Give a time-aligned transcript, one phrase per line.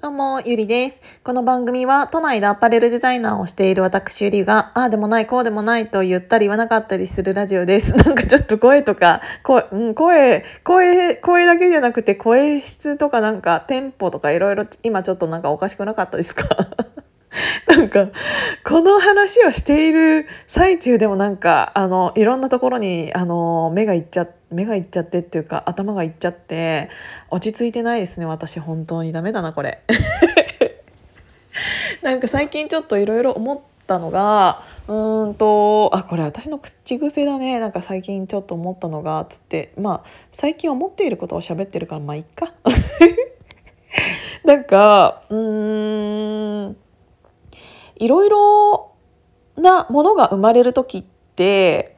[0.00, 1.00] どうも、ゆりです。
[1.24, 7.92] この番組は都内でアパレルデザイナーをしている私ゆりが、ああでもない、こうでもないと言ったり言わなかったりするラジオです。
[8.06, 16.46] なんかちょっと声とか、声、うん、声、声、声だけじゃなくて声質とかなんかテンポとかいろいろ今ちょっとなんかおかしくなかったですか？
[17.66, 18.06] なんか、
[18.64, 26.90] この話をしている最中でもなんか、あの、いろんなところに、あの、目がいっちゃって、目がいっちゃってっていうか、頭がいっちゃって、
[27.30, 29.82] 落ち着いてないですね、私、本当にダメだな、これ。
[32.02, 37.58] なんか最近ちょっといろいろ思ったのが、うーんと、あ、これ私の口癖だね。
[37.58, 42.54] なんか最近ちょっと思ったのが、つって、まあ、最近思っていることを喋ってるから、まあ、いっか。
[44.44, 46.76] なんか、うーん、
[47.96, 48.92] いろいろ
[49.56, 51.96] なものが生まれる時って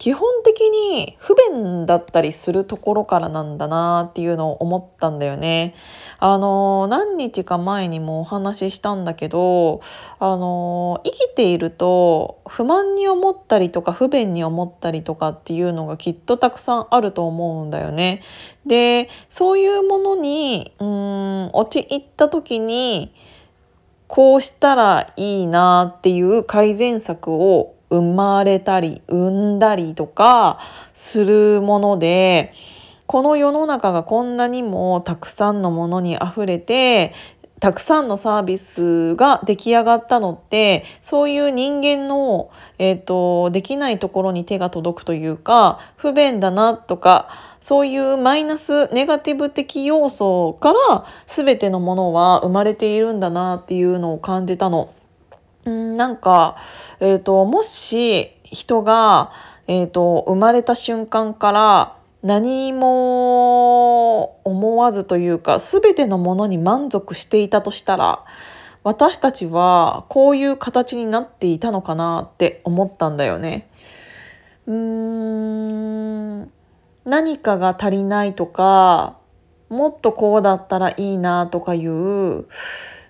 [0.00, 5.74] 基本的に不便だったりするところからなんだなっていうのを思ったんだよね。
[6.18, 9.82] あの何日か前にもお話ししたんだけど
[10.18, 18.22] あの生きていると不満に思ったりとか不便に思ったりとかっていうのがきっとたくさんあると思うんだよね。
[18.64, 23.12] でそういうものにうん陥った時に
[24.06, 30.58] こうしたらいいなっていう改善策を生まれたり生んだりとか
[30.94, 32.54] するもので
[33.06, 37.12] この世の中がこんなにもたくさんのものにあふれて
[37.60, 47.28] たくさんのサービスが出来上がったのってそういう人間の、えーと、できないところに手が届くというか不便だなとか
[47.60, 54.94] そういうマイナスネガティブ的要素から全てのものは生まれているんだなっていうのを感じたの。
[55.66, 56.56] うんなんか、
[57.00, 59.32] えーと、もし人が、
[59.66, 68.24] えーと生まれた瞬間から何も思わずというか全てのものに満足していたとしたら
[68.82, 73.68] 私たちはこういう形になっていたのかなって思ったんだよね。
[74.66, 74.74] うー
[76.44, 76.50] ん
[77.04, 79.16] 何かが足りないとか
[79.68, 82.46] もっとこうだったらいいなとかいう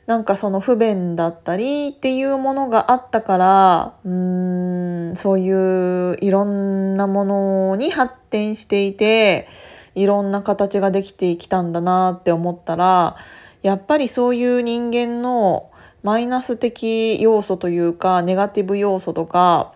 [0.06, 9.48] なんかその不便だったりっていうものがあったからうーんそういういろんなものに発展していて
[9.94, 13.16] いろんな形ができてきたんだなって思ったら
[13.62, 15.70] やっぱりそういう人間の
[16.02, 19.74] マイナス的要素というかネガティブ要素とか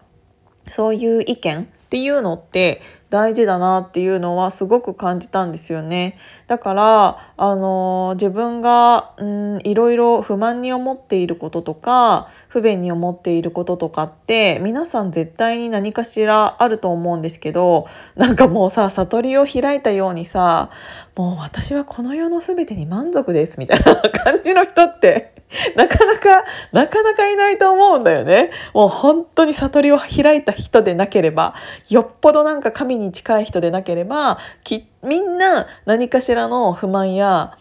[0.66, 6.16] そういう意見っていうのって大事だなっていうのはすごく感じたんですよね。
[6.48, 17.86] だからあの自分がうんいろいろ不満に思っていることとか不便に思っていることとかって皆さん絶対に何かしらあると思うんですけど
[18.16, 20.70] なんかもうさ悟りを開いたようにさ
[21.14, 25.33] もう私はこの世の全てに満足ですみたいな感じの人って
[25.76, 28.50] なかなか、なかなかいないと思うんだよね。
[28.72, 31.54] もう本当に悟りを開いた人でなければ、
[31.90, 37.56] よっぽどなんか神に近い人でなければきみんな何かしらの不満や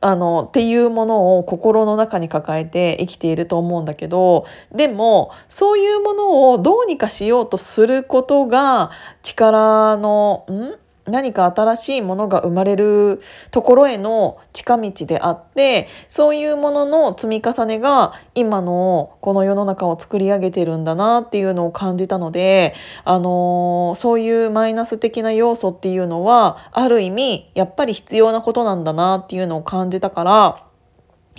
[0.00, 8.90] あのっていうものを心の中に抱えて生きていると思うんだけどでもそういうものをどうにかしようとすることが
[9.22, 10.74] 力のん
[11.08, 13.20] 何か新しいものが生まれる
[13.50, 22.74] ところへの近道であってそういうものの積み重ねが今のこの世の中を作り上げてるんだなっていうのを感じたので、
[23.04, 30.67] あのー、そういうマイナス的な要素っていうのはある意味やっぱり必要なことなんだなっていうのを感じたから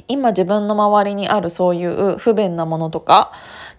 [0.08, 3.32] 今自分の周りにあるそういう不便なものとか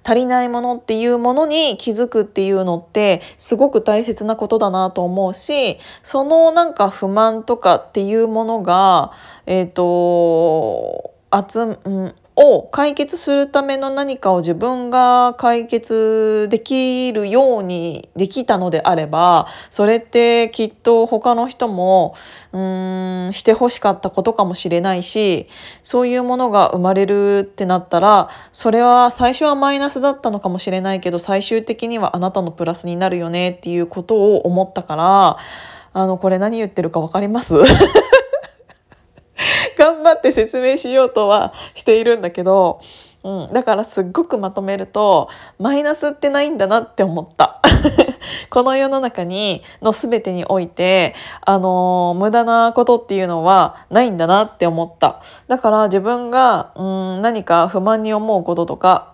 [0.03, 9.13] 足りないものっていうものに気づくっていうのってすごく大切なことだなと思うしそのなんか不満とかっていうものが
[9.47, 22.15] えっ、ー、と集、うんを解決するための何かを自分が解決できるようにできたのであればそれってきっと他の人も
[22.53, 25.49] うーんしてほしかったことかもしれないし
[25.83, 35.37] そういうものが生まれるってなったらそれは最初はマイナスだったのかもしれないけど最終的にはあなたのプラスになるよねっていうことを思ったから
[35.93, 37.55] あのこれ何言ってるか分かります？
[39.79, 42.81] 頑張って説明しようとはしているんだけど、
[43.23, 45.29] うん、だからすっごくまとめると
[45.59, 47.61] マイナスってないんだなって思った。
[48.51, 59.13] この世の中にの全てにおいてあの無駄なことっていうのはないんだなって思っただから自分がうん何か不満に思うこととか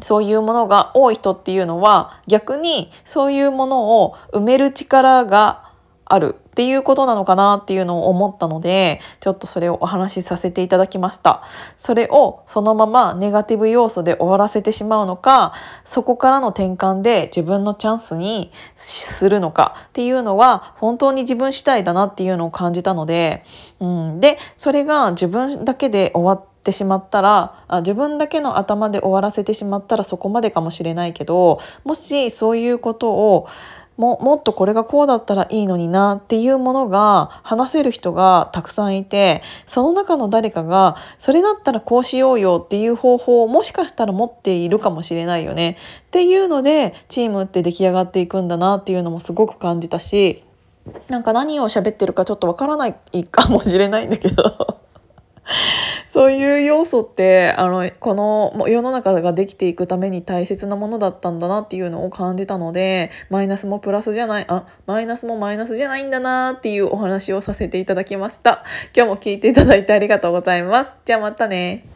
[0.00, 5.70] そういうものが多い人っていうのは逆にそういうものを埋める力が
[6.04, 11.42] あるっていうことなのかなっていうのを思ったのでちょっとそれをお話しさせていただきました。
[11.76, 15.52] それをそのままネガティブ要素で終わらせてしまうのか
[15.84, 23.44] そこからの転換で自分のチャンスにするのかっていうのは本当に自分次第だなっていうのを感じたので、
[23.80, 33.48] うん、でそれが自分だけで終わってしまったらあ自分だけの頭で終わらせてしまったらそこまでかもしれないけどもしそういうことを
[33.96, 45.76] ももっとこれがこうだったらいいのになっていうものが話せる人がたくさんいてその中の誰かがそれだったらこうしようよっていう方法をもしかしたら持っているかもしれないよね。
[46.06, 50.42] っていうのでチームって出来上がっていくんだなっていうのもすごく感じたし
[51.08, 54.83] なんか何を喋ってるかちょっとわからないかもしれないんだけど。
[56.14, 68.62] そういう要素ってあのこの世の中ができていくために大切なものだったんだなっていうのを感じたのでマイナスもプラスじゃないあマイナスもマイナスじゃないんだなっていうお話をさせていただきました。
[68.96, 70.94] 今日も聞いていただいてありがとうございます。
[71.04, 71.93] じゃあまたね。